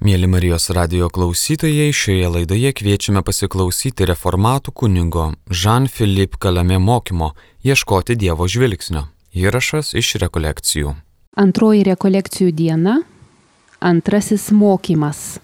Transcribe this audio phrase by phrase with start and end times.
[0.00, 7.34] Mėly Marijos radio klausytojai, šioje laidoje kviečiame pasiklausyti reformatų kunigo Jean-Philippe Kalame mokymo
[7.68, 9.02] Ieškoti Dievo žvilgsnio.
[9.36, 10.94] Įrašas iš rekolekcijų.
[11.36, 12.96] Antroji rekolekcijų diena-
[13.92, 15.36] antrasis mokymas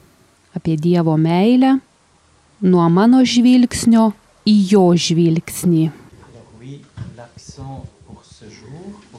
[0.56, 1.76] apie Dievo meilę
[2.62, 4.14] nuo mano žvilgsnio
[4.48, 5.90] į jo žvilgsnį.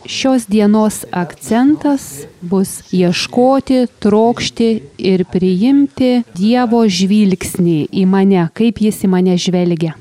[0.08, 4.68] Šios dienos akcentas bus ieškoti, trokšti
[4.98, 9.98] ir priimti Dievo žvilgsnį į mane, kaip jis į mane žvelgia.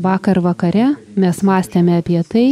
[0.00, 2.46] Vakar vakare mes mąstėme apie tai,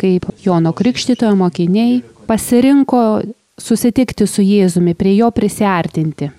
[0.00, 3.22] kaip Jono Krikštitojo mokiniai pasirinko
[3.60, 6.32] susitikti su Jėzumi, prie jo prisartinti.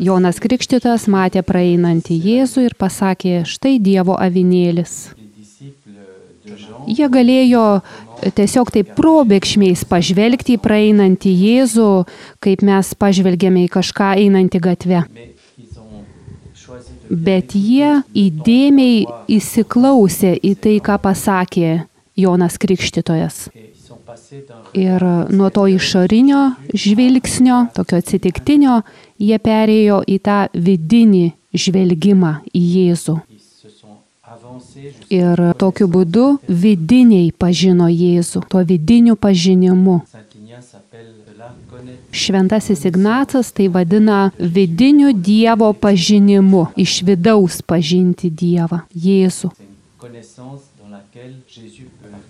[0.00, 5.10] Jonas Krikštytas matė praeinantį Jėzų ir pasakė, štai Dievo avinėlis.
[6.90, 7.64] Jie galėjo
[8.36, 11.90] tiesiog taip probėgšmiais pažvelgti į praeinantį Jėzų,
[12.42, 15.04] kaip mes pažvelgėme į kažką einantį gatvę.
[17.10, 19.02] Bet jie įdėmiai
[19.34, 21.72] įsiklausė į tai, ką pasakė
[22.20, 23.48] Jonas Krikštytojas.
[24.78, 25.02] Ir
[25.34, 28.80] nuo to išorinio žvilgsnio, tokio atsitiktinio,
[29.18, 33.18] jie perėjo į tą vidinį žvelgimą į Jėzų.
[35.10, 40.00] Ir tokiu būdu vidiniai pažino Jėzų, tuo vidiniu pažinimu.
[42.10, 49.52] Šventasis Ignacas tai vadina vidiniu Dievo pažinimu, iš vidaus pažinti Dievą, Jėzų.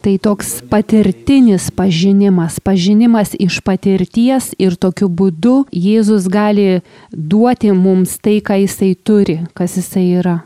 [0.00, 6.80] Tai toks patirtinis pažinimas, pažinimas iš patirties ir tokiu būdu Jėzus gali
[7.12, 10.38] duoti mums tai, ką jisai turi, kas jisai yra.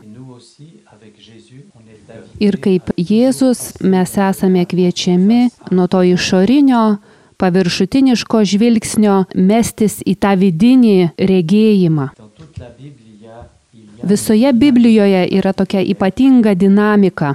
[2.39, 6.97] Ir kaip Jėzus mes esame kviečiami nuo to išorinio,
[7.39, 12.09] paviršutiniško žvilgsnio mestis į tą vidinį regėjimą.
[14.05, 17.33] Visoje Biblijoje yra tokia ypatinga dinamika,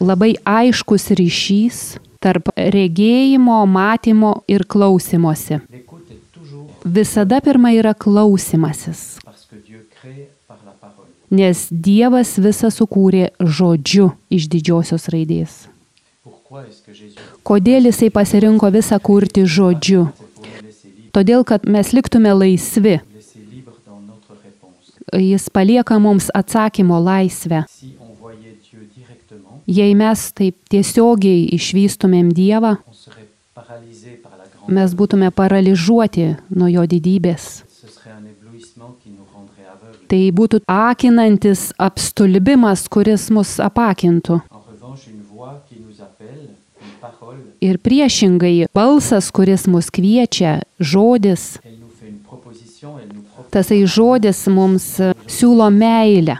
[0.00, 5.60] labai aiškus ryšys tarp regėjimo, matymo ir klausimosi.
[6.84, 9.18] Visada pirma yra klausimasis.
[11.30, 15.66] Nes Dievas visą sukūrė žodžiu iš didžiosios raidės.
[17.44, 20.06] Kodėl jisai pasirinko visą kurti žodžiu?
[21.12, 22.98] Todėl, kad mes liktume laisvi.
[25.12, 27.64] Jis palieka mums atsakymo laisvę.
[29.68, 32.78] Jei mes taip tiesiogiai išvystumėm Dievą,
[34.68, 37.48] mes būtume paralyžiuoti nuo jo didybės.
[40.08, 44.40] Tai būtų akinantis apstulbimas, kuris mus apakintų.
[47.60, 51.58] Ir priešingai, balsas, kuris mus kviečia, žodis,
[53.52, 54.86] tasai žodis mums
[55.28, 56.38] siūlo meilę.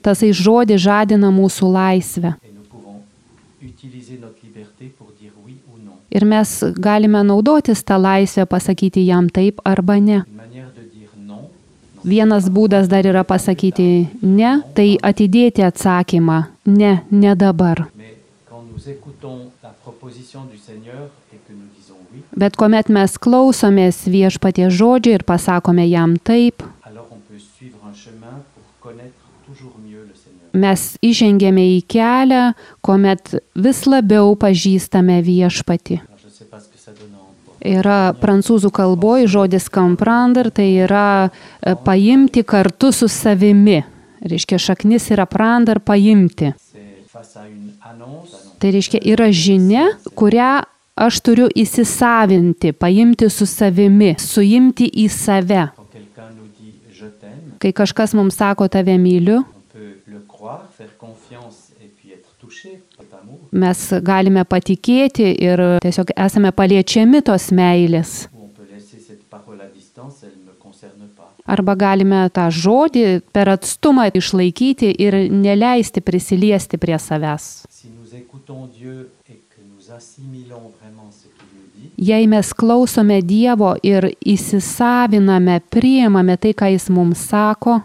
[0.00, 2.32] Tasai žodis žadina mūsų laisvę.
[6.10, 10.22] Ir mes galime naudotis tą laisvę pasakyti jam taip arba ne.
[12.04, 17.84] Vienas būdas dar yra pasakyti ne, tai atidėti atsakymą ne, ne dabar.
[22.40, 26.64] Bet kuomet mes klausomės viešpatie žodžio ir pasakome jam taip,
[30.52, 32.44] mes įžengėme į kelią,
[32.84, 36.00] kuomet vis labiau pažįstame viešpatį.
[37.60, 41.28] Yra prancūzų kalboje žodis comprendre, tai yra
[41.84, 43.82] paimti kartu su savimi.
[44.20, 46.54] Reiškia, šaknis yra prandar paimti.
[48.60, 50.62] Tai reiškia, yra žinia, kurią
[51.00, 55.68] aš turiu įsisavinti, paimti su savimi, suimti į save.
[57.60, 59.42] Kai kažkas mums sako, tave myliu,
[63.52, 68.28] mes galime patikėti ir tiesiog esame paliečiami tos meilės.
[71.50, 73.04] Arba galime tą žodį
[73.34, 77.66] per atstumą išlaikyti ir neleisti prisiliesti prie savęs.
[81.96, 87.80] Jei mes klausome Dievo ir įsisaviname, priimame tai, ką Jis mums sako,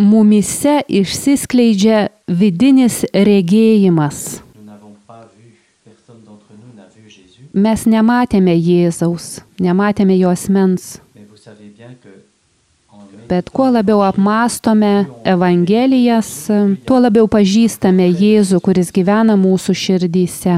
[0.00, 4.40] mumise išsiskleidžia vidinis regėjimas.
[7.50, 11.00] Mes nematėme Jėzaus, nematėme jo asmens.
[13.30, 16.30] Bet kuo labiau apmastome Evangelijas,
[16.86, 20.56] tuo labiau pažįstame Jėzų, kuris gyvena mūsų širdyse.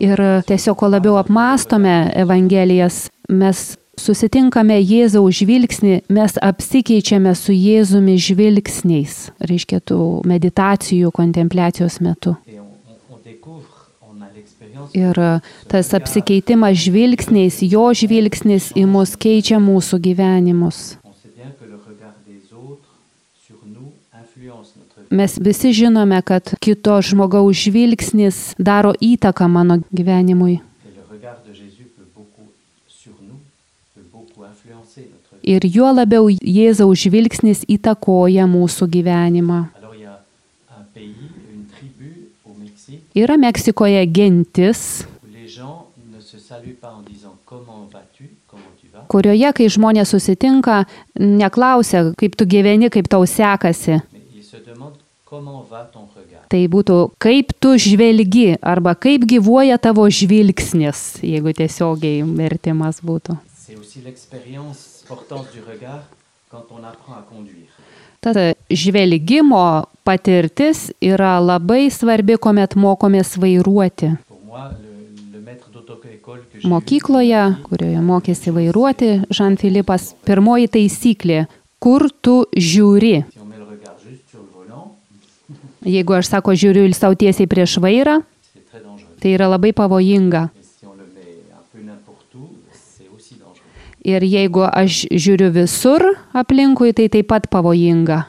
[0.00, 9.30] Ir tiesiog, kuo labiau apmastome Evangelijas, mes susitinkame Jėzaus žvilgsnį, mes apsikeičiame su Jėzumi žvilgsniais,
[9.44, 12.36] reiškia tų meditacijų, kontempliacijos metu.
[14.96, 15.18] Ir
[15.70, 20.96] tas apsikeitimas žvilgsniais, jo žvilgsnis į mus keičia mūsų gyvenimus.
[25.10, 30.60] Mes visi žinome, kad kito žmogaus žvilgsnis daro įtaką mano gyvenimui.
[35.40, 39.60] Ir juo labiau Jėzaus žvilgsnis įtakoja mūsų gyvenimą.
[43.16, 45.06] Yra Meksikoje gentis,
[49.10, 50.84] kurioje, kai žmonės susitinka,
[51.18, 54.00] neklausia, kaip tu gyveni, kaip tau sekasi.
[56.50, 58.56] Tai būtų, kaip tu žvelgi?
[58.62, 63.38] arba kaip gyvuoja tavo žvilgsnis, jeigu tiesiogiai vertimas būtų.
[68.20, 68.36] Tad
[68.70, 74.10] žvelgimo patirtis yra labai svarbi, kuomet mokomės vairuoti.
[76.66, 81.46] Mokykloje, kurioje mokėsi vairuoti Žan Filipas, pirmoji taisyklė-
[81.82, 83.24] kur tu žiūri.
[85.80, 88.20] Jeigu aš sako žiūriu ir savo tiesiai prieš vairą,
[89.20, 90.50] tai yra labai pavojinga.
[94.00, 98.22] Ir jeigu aš žiūriu visur aplinkui, tai taip pat pavojinga.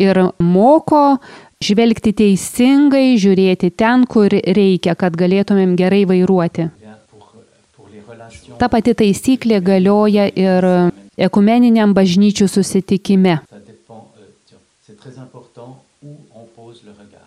[0.00, 1.20] Ir moko
[1.62, 6.70] žvelgti teisingai, žiūrėti ten, kur reikia, kad galėtumėm gerai vairuoti.
[8.58, 10.66] Ta pati taisyklė galioja ir
[11.20, 13.38] ekumeniniam bažnyčių susitikime.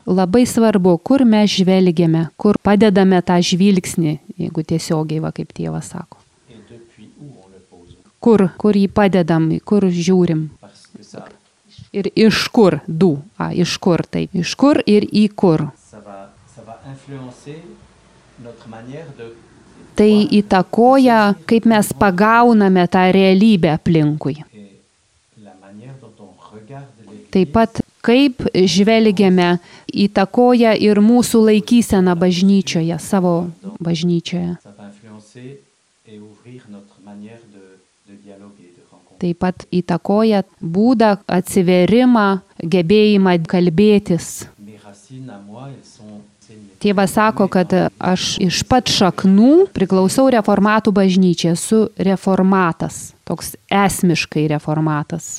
[0.06, 6.20] Labai svarbu, kur mes žvelgiame, kur padedame tą žvilgsnį, jeigu tiesiogiai, va kaip tėvas sako.
[8.24, 10.50] Kur, kur jį padedam, kur žiūrim.
[11.94, 15.68] Ir iš kur, du, a, iš kur, taip, iš kur ir į kur.
[19.94, 20.10] Tai
[20.40, 24.40] įtakoja, kaip mes pagauname tą realybę aplinkui.
[27.34, 29.58] Taip pat kaip žvelgiame,
[29.88, 33.36] įtakoja ir mūsų laikyseną bažnyčioje, savo
[33.84, 34.58] bažnyčioje.
[39.24, 42.28] Taip pat įtakoja būdą, atsiverimą,
[42.60, 44.44] gebėjimą kalbėtis.
[46.84, 47.72] Tėvas sako, kad
[48.04, 55.38] aš iš pat šaknų priklausau reformatų bažnyčiai, esu reformatas, toks esmiškai reformatas.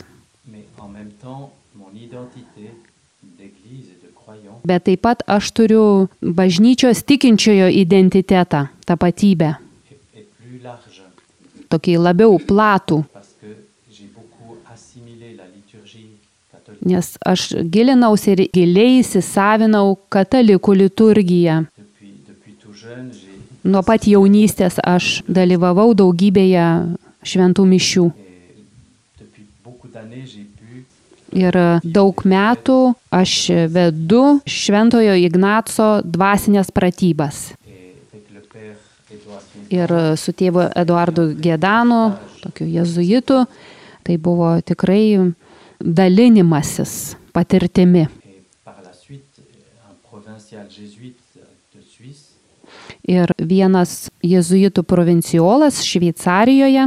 [4.65, 9.55] Bet taip pat aš turiu bažnyčios tikinčiojo identitetą, tapatybę.
[11.69, 13.03] Tokį labiau platų.
[16.85, 21.61] Nes aš gilinausi ir giliai įsisavinau katalikų liturgiją.
[23.65, 26.67] Nuo pat jaunystės aš dalyvavau daugybėje
[27.25, 28.05] šventų mišių.
[31.35, 32.79] Ir daug metų
[33.11, 33.35] aš
[33.75, 37.49] vedu Šventojo Ignaco dvasinės pratybas.
[39.75, 43.45] Ir su tėvu Eduardu Gedanu, tokiu jezuitu,
[44.07, 45.33] tai buvo tikrai
[45.81, 48.07] dalinimasis patirtimi.
[53.05, 56.87] Ir vienas jezuitų provinciolas Šveicarijoje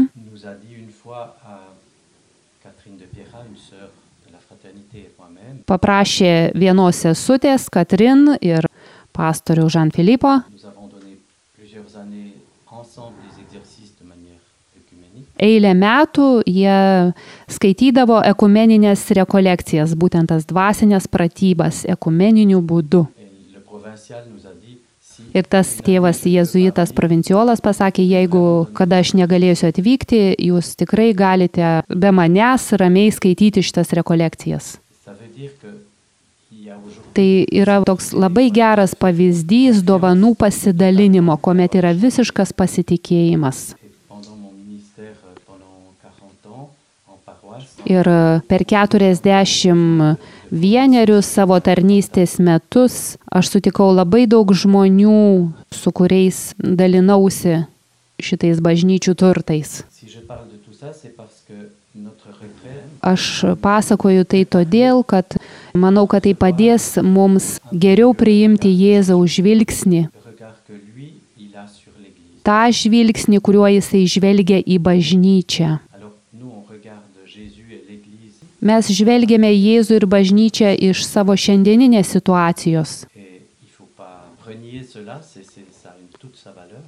[5.68, 8.70] paprašė vienos sesutės, Katrin ir
[9.16, 10.40] pastorių Žan Filipo.
[15.38, 16.78] Eilę metų jie
[17.54, 23.06] skaitydavo ekumeninės rekolekcijas, būtent tas dvasinės pratybas ekumeniniu būdu.
[25.38, 28.42] Ir tas tėvas jėzuitas provinciolas pasakė, jeigu
[28.78, 34.78] kada aš negalėsiu atvykti, jūs tikrai galite be manęs ramiai skaityti šitas rekolekcijas.
[37.14, 43.76] Tai yra toks labai geras pavyzdys dovanų pasidalinimo, kuomet yra visiškas pasitikėjimas.
[47.88, 48.08] Ir
[48.48, 50.18] per 40
[50.52, 57.64] vienerius savo tarnystės metus aš sutikau labai daug žmonių, su kuriais dalinausi
[58.20, 59.84] šitais bažnyčių turtais.
[59.92, 61.10] Si
[63.02, 65.38] Aš pasakoju tai todėl, kad
[65.74, 71.68] manau, kad tai padės mums geriau priimti Jėzaus žvilgsnį, le regard que lui, il a
[71.68, 72.42] sur l'Église.
[72.44, 75.78] tą žvilgsnį, kuriuo jisai žvelgia į bažnyčią.
[78.58, 83.06] Mes žvelgiame Jėzų ir bažnyčią iš savo šiandieninės situacijos,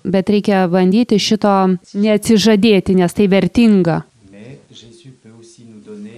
[0.04, 1.54] bet reikia bandyti šito
[1.94, 4.02] neatsižadėti, nes tai vertinga.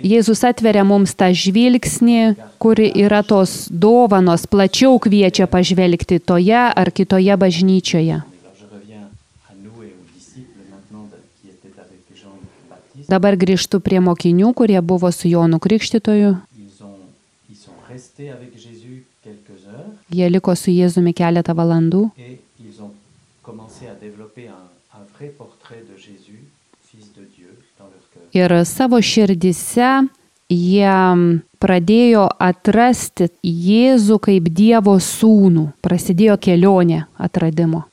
[0.02, 7.38] Jėzus atveria mums tą žvilgsnį, kuri yra tos dovanos, plačiau kviečia pažvelgti toje ar kitoje
[7.38, 8.22] bažnyčioje.
[13.12, 16.36] Dabar grįžtu prie mokinių, kurie buvo su Jonu Krikštytoju.
[20.12, 22.08] Jie liko su Jėzumi keletą valandų
[28.34, 29.92] ir savo širdise
[30.52, 30.96] jie
[31.62, 35.70] pradėjo atrasti Jėzų kaip Dievo sūnų.
[35.84, 37.86] Prasidėjo kelionė atradimo.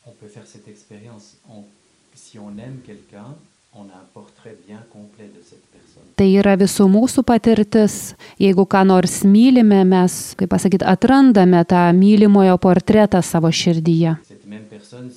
[6.18, 8.16] Tai yra visų mūsų patirtis.
[8.42, 14.16] Jeigu ką nors mylime, mes, kaip pasakyti, atrandame tą mylimojo portretą savo širdyje.
[14.26, 15.14] Cette même personne,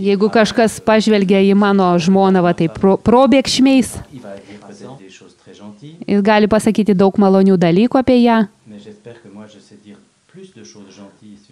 [0.00, 3.92] Jeigu kažkas pažvelgia į mano žmoną, va tai pro, probėgšmiais,
[6.08, 8.38] jis gali pasakyti daug malonių dalykų apie ją,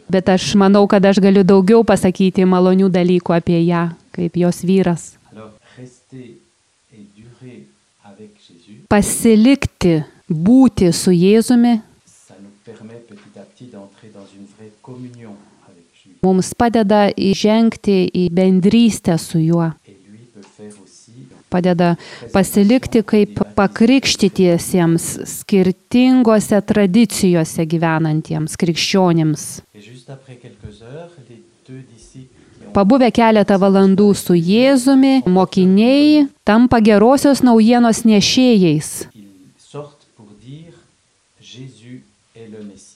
[0.09, 5.11] bet aš manau, kad aš galiu daugiau pasakyti malonių dalykų apie ją, kaip jos vyras.
[8.89, 11.77] Pasilikti, būti su Jėzumi
[16.25, 19.71] mums padeda įžengti į bendrystę su juo.
[21.49, 21.95] Padeda
[22.33, 29.47] pasilikti kaip pakrikštytiesiems skirtingose tradicijose gyvenantiems krikščionims.
[32.77, 39.09] Pabuvę keletą valandų su Jėzumi, mokiniai tampa gerosios naujienos nešėjais.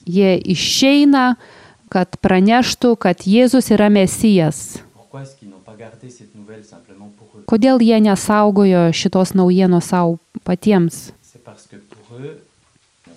[0.03, 1.35] Jie išeina,
[1.93, 4.81] kad praneštų, kad Jėzus yra Mesijas.
[7.49, 11.11] Kodėl jie nesaugojo šitos naujienos savo patiems?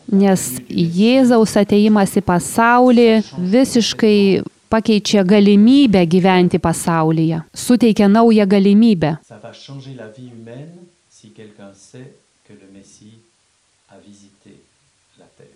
[0.06, 3.08] Nes Jėzaus ateimas į pasaulį
[3.54, 4.18] visiškai
[4.70, 9.16] pakeičia galimybę gyventi pasaulyje, suteikia naują galimybę.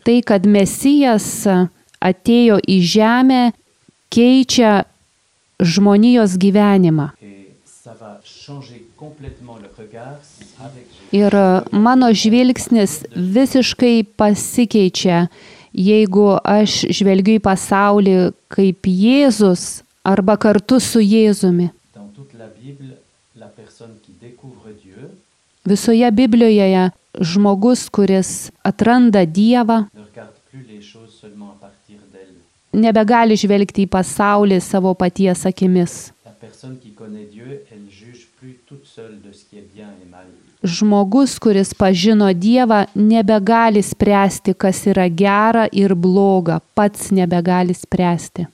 [0.05, 1.47] Tai, kad Mesijas
[2.01, 3.43] atėjo į žemę,
[4.11, 4.85] keičia
[5.61, 7.11] žmonijos gyvenimą.
[11.13, 11.35] Ir
[11.73, 15.27] mano žvilgsnis visiškai pasikeičia,
[15.73, 18.17] jeigu aš žvelgiu į pasaulį
[18.53, 21.71] kaip Jėzus arba kartu su Jėzumi.
[25.71, 26.85] Visoje Biblijoje
[27.21, 29.85] žmogus, kuris atranda Dievą,
[32.73, 36.11] nebegali žvelgti į pasaulį savo paties akimis.
[40.63, 48.47] Žmogus, kuris pažino Dievą, nebegali spręsti, kas yra gera ir bloga, pats nebegali spręsti.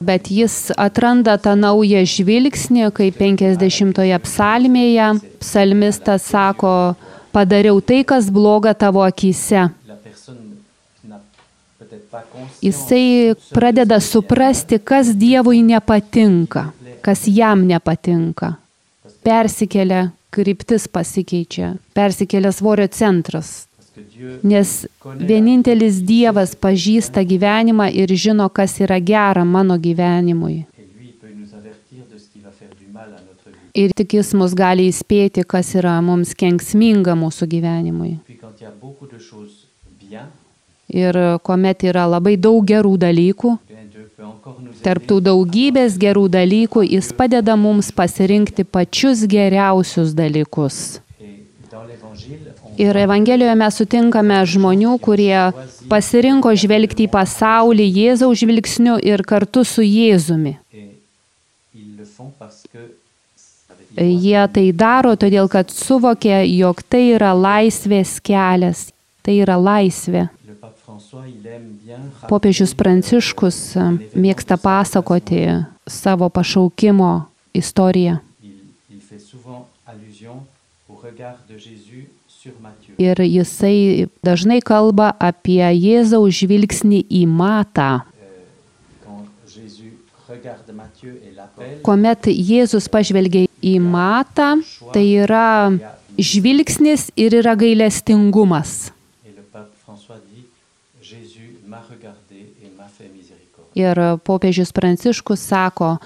[0.00, 5.08] Bet jis atranda tą naują žvilgsnį, kai 50-oje psalmėje
[5.42, 6.94] psalmistas sako,
[7.34, 9.66] padariau tai, kas bloga tavo akise.
[9.88, 10.54] la personne
[11.04, 11.18] n'a
[11.78, 11.97] peut-être pas conscience
[12.62, 16.72] Jisai pradeda suprasti, kas Dievui nepatinka,
[17.04, 18.54] kas jam nepatinka.
[19.22, 23.66] Persikelia, kryptis pasikeičia, persikelia svorio centras.
[24.42, 30.64] Nes vienintelis Dievas pažįsta gyvenimą ir žino, kas yra gera mano gyvenimui.
[33.78, 38.16] Ir tik jis mus gali įspėti, kas yra mums kenksminga mūsų gyvenimui.
[40.88, 43.56] Ir kuomet yra labai daug gerų dalykų,
[44.84, 51.00] tarptų daugybės gerų dalykų, jis padeda mums pasirinkti pačius geriausius dalykus.
[52.78, 55.50] Ir Evangelijoje mes sutinkame žmonių, kurie
[55.90, 60.54] pasirinko žvelgti į pasaulį Jėzaus žvilgsniu ir kartu su Jėzumi.
[63.98, 68.88] Jie tai daro todėl, kad suvokė, jog tai yra laisvės kelias.
[69.26, 70.28] Tai yra laisvė.
[72.28, 73.84] Popiežius Pranciškus e,
[74.18, 75.42] mėgsta pasakoti
[75.88, 77.12] savo pašaukimo
[77.54, 78.18] istoriją.
[82.98, 87.90] Ir jisai dažnai kalba apie Jėzaus žvilgsnį į matą.
[90.28, 94.58] L'appelle, Komet Jėzus pažvelgia į matą,
[94.92, 95.72] tai yra
[96.18, 98.90] žvilgsnis ir yra gailestingumas.
[103.78, 105.96] Ir popiežius Pranciškus sako,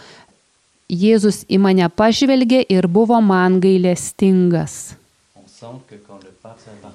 [0.93, 4.95] Jėzus į mane pažvelgė ir buvo man gailestingas.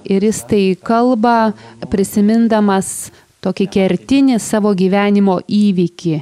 [0.06, 1.52] Ir jis tai kalba
[1.90, 3.10] prisimindamas
[3.42, 6.18] tokį kertinį savo gyvenimo įvykį.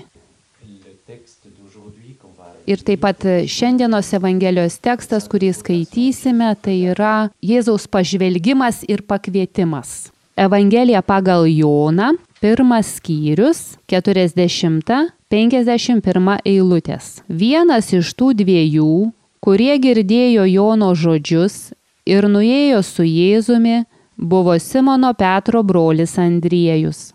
[2.66, 10.08] Ir taip pat šiandienos Evangelijos tekstas, kurį skaitysime, tai yra Jėzaus pažvelgimas ir pakvietimas.
[10.36, 17.22] Evangelija pagal Joną, pirmas skyrius, 40-51 eilutės.
[17.28, 21.72] Vienas iš tų dviejų, kurie girdėjo Jono žodžius
[22.06, 23.84] ir nuėjo su Jėzumi,
[24.16, 27.14] buvo Simono Petro brolis Andriejus.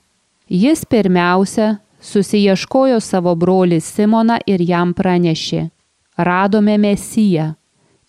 [0.52, 5.70] Jis pirmiausia susieškojo savo brolį Simoną ir jam pranešė,
[6.18, 7.54] radome Mesiją,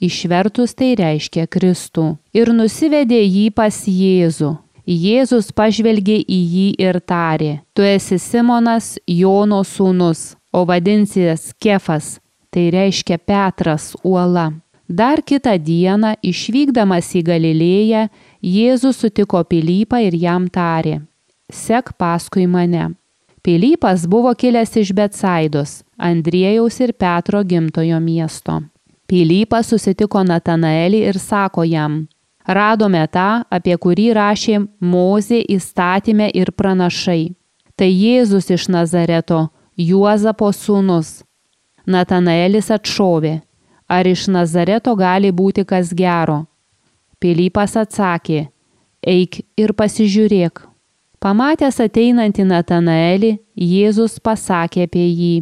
[0.03, 4.57] išvertus tai reiškia Kristų, ir nusivedė jį pas Jėzų.
[4.83, 12.19] Jėzus pažvelgė į jį ir tarė, tu esi Simonas Jono sūnus, o vadinsies Kefas,
[12.51, 14.51] tai reiškia Petras uola.
[14.89, 18.09] Dar kitą dieną, išvykdamas į Galilėją,
[18.43, 20.99] Jėzus sutiko Pilypą ir jam tarė,
[21.47, 22.91] sek paskui mane.
[23.43, 28.61] Pilypas buvo kilęs iš Betsaidos, Andriejaus ir Petro gimtojo miesto.
[29.07, 32.03] Pilypas susitiko Natanaelį ir sako jam,
[32.47, 37.35] radome tą, apie kurį rašė Mozė įstatymė ir pranašai.
[37.77, 41.23] Tai Jėzus iš Nazareto, Juozapo sūnus.
[41.87, 43.41] Natanaelis atšovė,
[43.89, 46.45] ar iš Nazareto gali būti kas gero?
[47.19, 48.49] Pilypas atsakė,
[49.03, 50.63] eik ir pasižiūrėk.
[51.23, 55.35] Pamatęs ateinantį Natanaelį, Jėzus pasakė apie jį.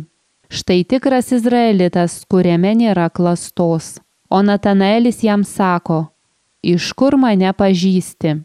[0.51, 3.98] Štai tikras izraelitas, kuriame nėra klastos.
[4.29, 6.10] O Natanaelis jam sako,
[6.62, 8.40] iš kur mane pažįsti?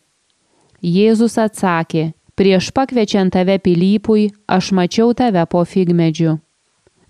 [0.85, 6.37] Jėzus atsakė, prieš pakviečiant tave Pilypui, aš mačiau tave po figmedžiu.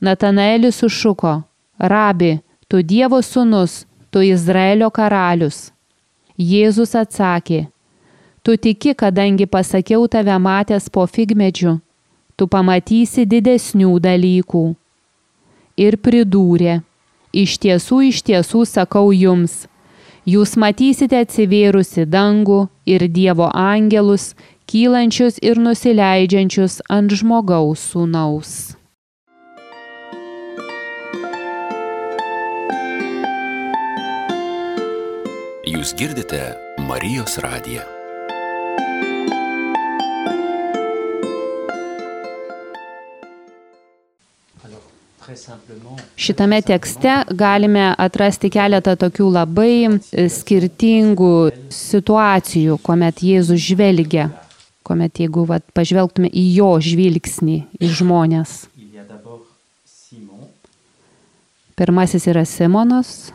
[0.01, 1.41] Natanaelis sušuko,
[1.79, 5.71] rabi, tu Dievo sūnus, tu Izraelio karalius.
[6.37, 7.67] Jėzus atsakė,
[8.43, 11.79] tu tiki, kadangi pasakiau tave matęs po figmedžiu,
[12.35, 14.65] tu pamatysi didesnių dalykų.
[15.75, 16.81] Ir pridūrė,
[17.35, 19.65] iš tiesų, iš tiesų sakau jums,
[20.25, 24.33] jūs matysite atsivėrusi dangų ir Dievo angelus,
[24.69, 28.75] kylančius ir nusileidžiančius ant žmogaus sūnaus.
[35.65, 37.94] Jūs girdite Marijos radiją.
[46.15, 51.31] Šitame tekste galime atrasti keletą tokių labai e, skirtingų
[51.73, 54.29] situacijų, kuomet Jėzus žvelgia,
[54.85, 58.65] kuomet jeigu vat, pažvelgtume į jo žvilgsnį, į žmonės.
[61.75, 63.33] Pirmasis yra Simonas,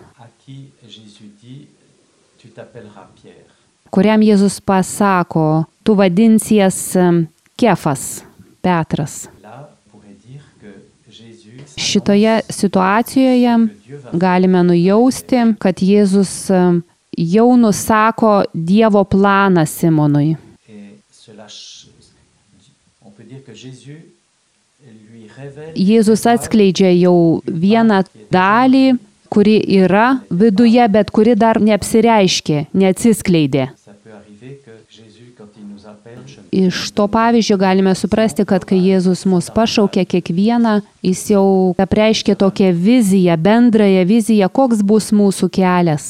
[3.91, 7.27] kuriam Jėzus pasako, tu vadinsies em,
[7.61, 8.23] Kefas,
[8.65, 9.27] Petras.
[11.81, 13.57] Šitoje situacijoje
[14.13, 16.35] galime nujausti, kad Jėzus
[17.17, 20.37] jau nusako Dievo planą Simonui.
[25.75, 28.03] Jėzus atskleidžia jau vieną
[28.35, 28.87] dalį,
[29.31, 33.71] kuri yra viduje, bet kuri dar neapsireiškė, neatsiskleidė.
[36.51, 41.45] Iš to pavyzdžio galime suprasti, kad kai Jėzus mus pašaukė kiekvieną, jis jau
[41.79, 46.09] apreiškė tokią viziją, bendrąją viziją, koks bus mūsų kelias.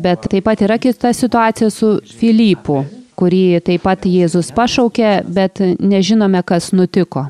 [0.00, 2.80] Bet taip pat yra kita situacija su Filipu,
[3.20, 7.28] kurį taip pat Jėzus pašaukė, bet nežinome, kas nutiko.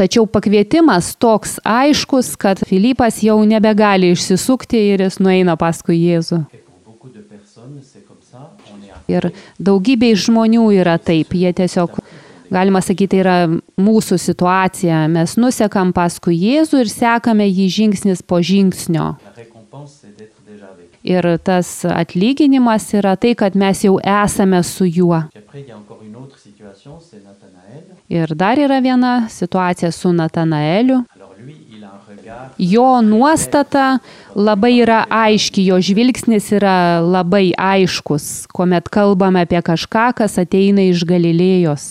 [0.00, 6.38] Tačiau pakvietimas toks aiškus, kad Filipas jau nebegali išsisukti ir jis nueina paskui Jėzų.
[9.12, 9.26] Ir
[9.60, 11.98] daugybei žmonių yra taip, jie tiesiog,
[12.48, 13.36] galima sakyti, yra
[13.76, 15.02] mūsų situacija.
[15.12, 19.10] Mes nusekam paskui Jėzų ir sekame jį žingsnis po žingsnio.
[21.04, 25.26] Ir tas atlyginimas yra tai, kad mes jau esame su juo.
[28.10, 31.04] Ir dar yra viena situacija su Natanaeliu.
[32.58, 33.98] Jo nuostata
[34.34, 41.04] labai yra aiški, jo žvilgsnis yra labai aiškus, kuomet kalbame apie kažką, kas ateina iš
[41.06, 41.86] Galilėjos.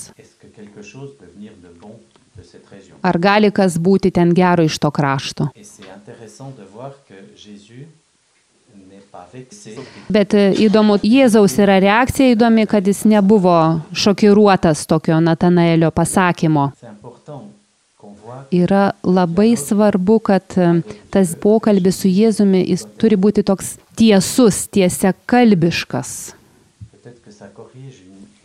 [3.01, 5.47] Ar gali kas būti ten gero iš to krašto?
[10.09, 13.55] Bet e, įdomu, Jėzaus yra reakcija įdomi, kad jis nebuvo
[13.93, 16.69] šokiruotas tokio Natanaelio pasakymo.
[18.55, 20.71] Yra labai svarbu, kad e,
[21.13, 24.89] tas pokalbis su Jėzumi jis turi būti toks tiesus, une,
[25.35, 25.55] une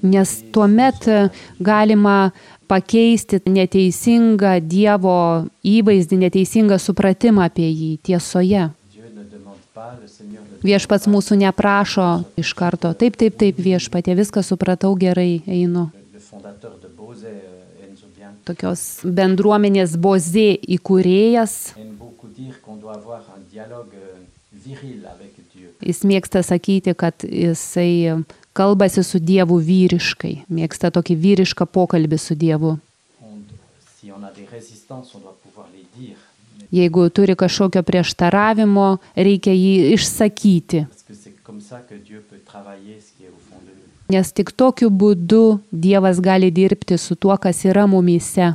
[0.05, 1.21] Nes tuomet e,
[1.61, 2.31] galima
[2.69, 5.19] pakeisti neteisingą Dievo
[5.65, 8.69] įvaizdį, neteisingą supratimą apie jį tiesoje.
[10.65, 12.95] Viešpats mūsų neprašo iš karto.
[12.97, 15.91] Taip, taip, taip, viešpatė, viską supratau gerai, einu.
[18.49, 21.75] Tokios bendruomenės bozė įkūrėjas.
[25.85, 28.25] Jis mėgsta sakyti, kad jisai
[28.57, 30.35] kalbasi su Dievu vyriškai.
[30.49, 32.79] Mėgsta tokį vyrišką pokalbį su Dievu.
[34.01, 35.34] Si on a des résistances, on doit
[36.75, 40.85] Jeigu turi kažkokio prieštaravimo, reikia jį išsakyti.
[44.11, 48.55] Nes tik tokiu būdu Dievas gali dirbti su tuo, kas yra mumyse.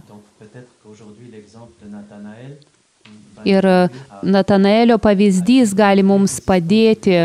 [3.47, 3.89] Ir à
[4.23, 7.15] Natanaelio pavyzdys gali mums padėti,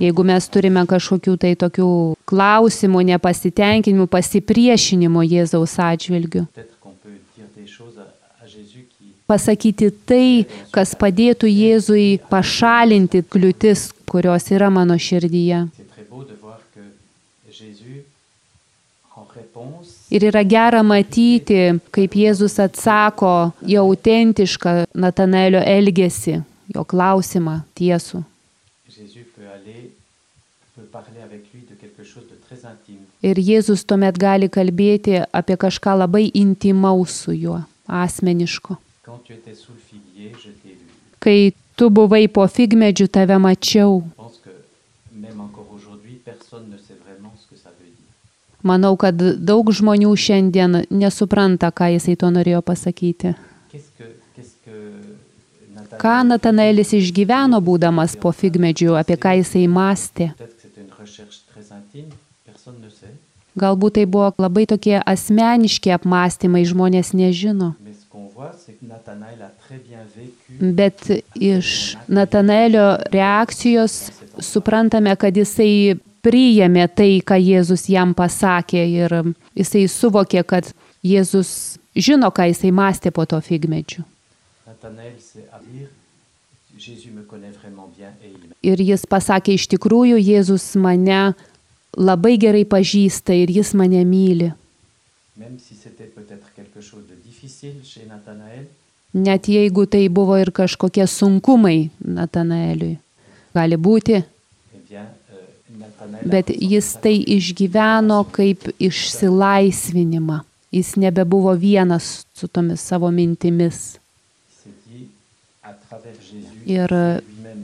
[0.00, 1.88] jeigu mes turime kažkokių tai tokių
[2.28, 6.44] klausimų, nepasitenkinimų, pasipriešinimo Jėzaus atžvilgių.
[6.52, 8.06] Peut-être qu'on peut dire des choses à,
[8.44, 15.62] à Jésus qui, Pasakyti tai, kas padėtų Jėzui pašalinti kliūtis, kurios yra mano širdyje.
[20.10, 21.58] Ir yra gera matyti,
[21.94, 23.32] kaip Jėzus atsako
[23.64, 26.36] į autentišką Natanaelio elgesį,
[26.74, 28.20] jo klausimą tiesų.
[33.24, 38.83] Ir Jėzus tuomet gali kalbėti apie kažką labai intimaus su juo, asmeniško.
[39.24, 40.76] T'ai.
[41.24, 41.38] Kai
[41.78, 44.02] tu buvai po figmedžių, tave mačiau.
[48.64, 53.34] Manau, kad daug žmonių šiandien nesupranta, ką jisai to norėjo pasakyti.
[56.00, 60.32] Ką Natanaelis išgyveno būdamas po figmedžių, apie ką jisai mąstė.
[63.54, 67.74] Galbūt tai buvo labai tokie asmeniški apmąstymai, žmonės nežino.
[70.60, 71.68] Bet iš
[72.08, 73.94] Natanaelio reakcijos
[74.42, 75.94] suprantame, kad jisai
[76.24, 79.14] priėmė tai, ką Jėzus jam pasakė ir
[79.54, 80.72] jisai suvokė, kad
[81.04, 84.04] Jėzus žino, ką jisai mąstė po to figmedžių.
[88.64, 91.22] Ir jis pasakė, iš tikrųjų, Jėzus mane
[91.94, 94.52] labai gerai pažįsta ir jis mane myli.
[95.36, 97.16] Même si c'était peut-être quelque chose de
[99.14, 102.96] Net jeigu tai buvo ir kažkokie sunkumai Natanaeliui.
[103.54, 104.24] Gali būti, eh
[104.94, 110.40] euh, bet jis tai išgyveno kaip išsilaisvinimą.
[110.74, 113.98] Jis nebebuvo vienas su tomis savo mintimis.
[116.66, 116.90] Ir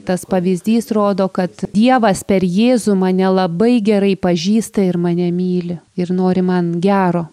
[0.05, 6.13] tas pavyzdys rodo, kad Dievas per Jėzų mane labai gerai pažįsta ir mane myli ir
[6.15, 7.27] nori man gero.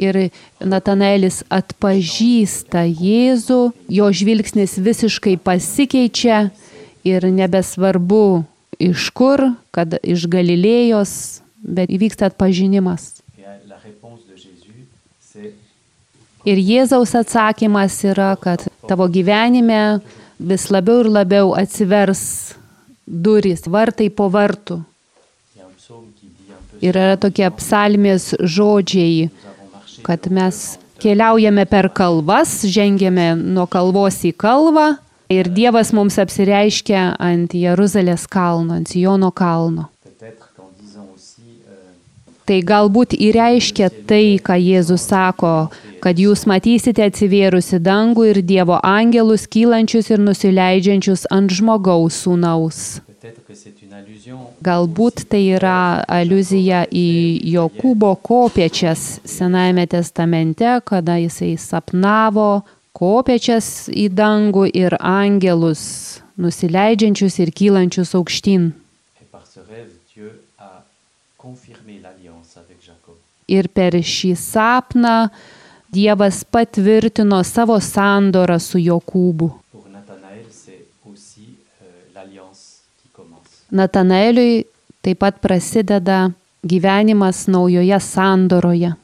[0.00, 0.18] Ir
[0.60, 6.48] Natanaelis atpažįsta Jėzų, jo žvilgsnis visiškai pasikeičia
[7.06, 8.44] ir nebesvarbu
[8.82, 13.20] iš kur, kad iš Galilėjos, bet įvyksta atpažinimas.
[16.44, 20.00] Ir Jėzaus atsakymas yra, kad tavo gyvenime
[20.36, 22.54] vis labiau ir labiau atsivers
[23.06, 24.82] durys, vartai po vartų.
[25.54, 29.30] il y a un psaume qui dit un peu Ir yra tokie psalmės žodžiai,
[30.04, 34.94] kad mes keliaujame per kalvas, žengėme nuo kalvos į kalvą
[35.32, 39.88] ir Dievas mums apsireiškia ant Jeruzalės kalno, ant Jono kalno.
[42.44, 45.70] Tai galbūt įreiškia tai, ką Jėzus sako,
[46.04, 52.82] kad jūs matysite atsivėrusi dangų ir Dievo angelus kylančius ir nusileidžiančius ant žmogaus sūnaus.
[54.64, 57.08] Galbūt tai yra aluzija į
[57.54, 68.12] Jokūbo kopiečias Senajame testamente, kada jisai sapnavo kopečias į dangų ir angelus, nusileidžiančius ir kylančius
[68.18, 68.70] aukštyn.
[73.48, 75.16] Ir per šį sapną
[75.94, 79.63] Dievas patvirtino savo sandorą su Jokūbu.
[83.74, 84.64] Natanaeliui
[85.02, 86.30] taip pat prasideda
[86.62, 88.94] gyvenimas naujoje sandoroje.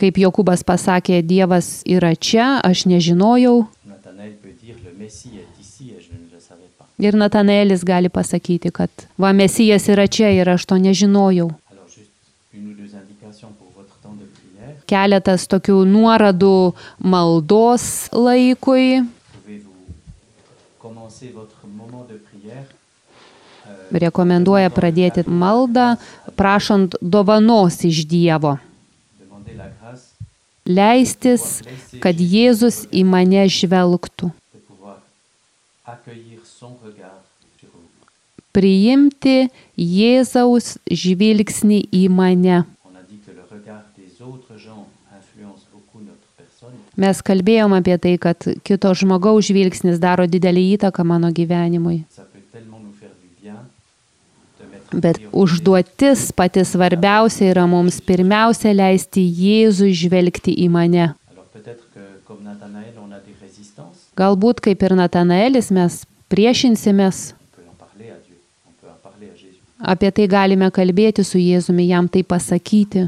[0.00, 3.68] Kaip Jokūbas pasakė, Dievas yra čia, aš nežinojau.
[7.00, 11.48] Ir Natanaelis gali pasakyti, kad va Mesijas yra čia ir aš to nežinojau.
[14.90, 19.06] Keletas tokių nuoradų maldos laikui.
[23.92, 25.94] Rekomenduoja pradėti maldą,
[26.38, 28.56] prašant dovanos iš Dievo.
[30.70, 31.60] Leistis,
[32.00, 34.30] kad Jėzus į mane žvelgtų.
[38.50, 39.36] Priimti
[39.76, 42.64] Jėzaus žvilgsnį į mane.
[47.00, 52.02] Mes kalbėjom apie tai, kad kito žmogaus žvilgsnis daro didelį įtaką mano gyvenimui.
[54.90, 61.12] Bet užduotis pati svarbiausia yra mums pirmiausia leisti Jėzui žvelgti į mane.
[64.18, 67.22] Galbūt kaip ir Natanaelis mes priešinsimės,
[69.80, 73.06] apie tai galime kalbėti su Jėzumi, jam tai pasakyti.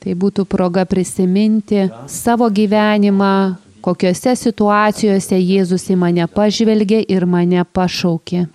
[0.00, 8.46] Tai būtų proga prisiminti savo gyvenimą, kokiuose situacijose Jėzus į mane pažvelgė ir mane pašaukė.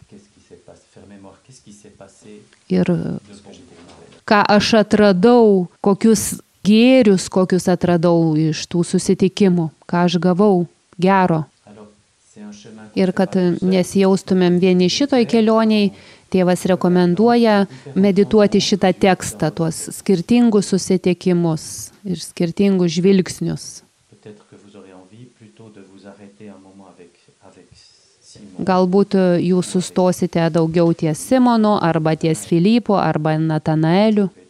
[2.73, 2.89] Ir
[4.25, 10.65] ką aš atradau, kokius gėrius, kokius atradau iš tų susitikimų, ką aš gavau
[10.97, 11.43] gero.
[12.95, 15.91] Ir kad nesijaustumėm vieni šitoj kelioniai,
[16.33, 21.65] tėvas rekomenduoja medituoti šitą tekstą, tuos skirtingus susitikimus
[22.05, 23.65] ir skirtingus žvilgsnius.
[28.67, 34.27] Galbūt jūs sustosite daugiau ties Simonu, arba ties Filipu, arba Natanaeliu.
[34.27, 34.45] euh.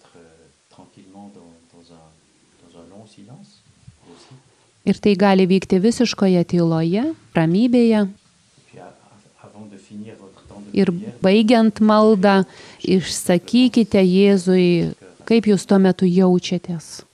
[4.86, 8.06] Ir tai gali vykti visiškoje tyloje, ramybėje.
[10.76, 10.92] Ir
[11.24, 12.44] baigiant maldą,
[12.84, 14.92] išsakykite Jėzui,
[15.28, 17.06] kaip jūs tuo metu jaučiatės.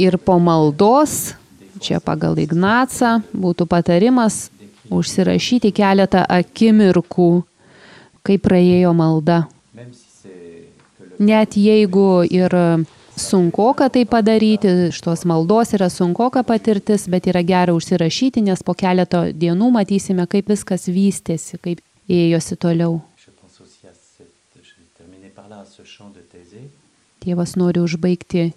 [0.00, 1.34] Ir po maldos,
[1.78, 4.48] čia pagal Ignacą, būtų patarimas
[4.90, 7.44] užsirašyti keletą akimirkų,
[8.26, 9.44] kai praėjo malda.
[11.22, 12.56] Net jeigu ir
[13.16, 19.24] sunkoka tai padaryti, šitos maldos yra sunkoka patirtis, bet yra gera užsirašyti, nes po keleto
[19.32, 23.00] dienų matysime, kaip viskas vystėsi, kaip ėjosi toliau.
[27.24, 28.50] Tėvas nori užbaigti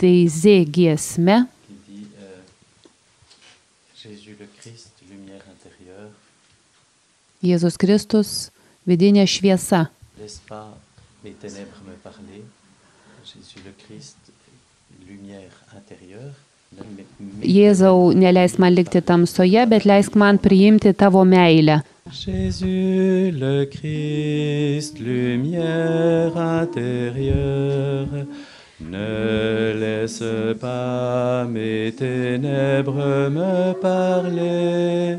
[0.00, 1.44] teizė giesme.
[5.86, 6.10] euh,
[7.44, 8.50] Jėzus Kristus,
[8.86, 9.86] vidinė šviesa.
[10.18, 10.66] laisse pas
[11.22, 12.42] les ténèbres me parler.
[13.24, 14.18] Jésus le Christ,
[15.08, 16.34] lumière intérieure.
[17.40, 21.78] Jėzau, neleisk man likti tamsoje, bet leisk man priimti tavo meilę.
[22.12, 28.26] Jésus le Christ, lumière intérieure,
[28.80, 35.16] ne laisse pas mes ténèbres me parler.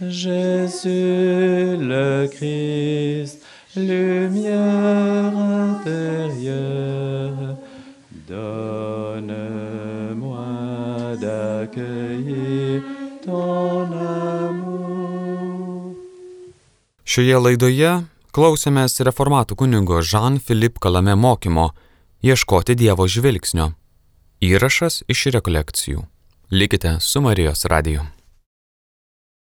[0.00, 3.41] Jésus le Christ,
[3.76, 5.36] lumière
[5.70, 7.56] intérieure,
[8.28, 10.46] donne-moi
[11.16, 12.82] d'accueillir
[13.24, 15.94] ton amour.
[17.04, 21.72] Šioje laidoje klausėmės reformatų kunigo Jean-Philippe Kalame mokymo
[22.22, 23.72] Ieškoti Dievo žvilgsnio.
[24.42, 26.02] Įrašas iš rekolekcijų.
[26.52, 28.21] Likite su Marijos radiju.